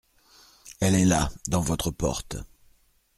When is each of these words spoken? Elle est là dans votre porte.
Elle 0.79 0.95
est 0.95 1.05
là 1.05 1.29
dans 1.47 1.61
votre 1.61 1.91
porte. 1.91 2.37